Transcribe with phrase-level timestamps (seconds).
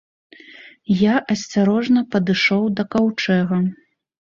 [1.01, 3.63] Я асцярожна падышоў да каўчэга.